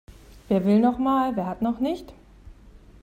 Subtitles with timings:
[0.47, 2.11] Wer will noch mal, wer hat noch nicht?